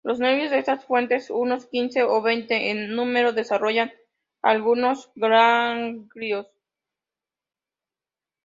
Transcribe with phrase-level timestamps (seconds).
[0.03, 3.91] Los nervios de estas fuentes, unos quince o veinte en número, desarrollan
[4.41, 6.47] algunos ganglios.